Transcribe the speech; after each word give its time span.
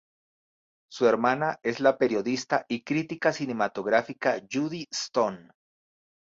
Su 0.89 1.05
hermana 1.07 1.59
es 1.61 1.79
la 1.79 1.99
periodista 1.99 2.65
y 2.67 2.81
crítica 2.81 3.33
cinematográfica 3.33 4.41
Judy 4.51 4.87
Stone. 4.89 5.51